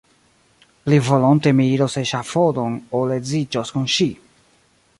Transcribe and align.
Pli 0.85 0.97
volonte 1.09 1.51
mi 1.59 1.67
iros 1.73 1.97
eŝafodon, 2.01 2.79
ol 3.01 3.13
edziĝos 3.19 3.73
kun 3.77 3.87
ŝi! 3.97 4.09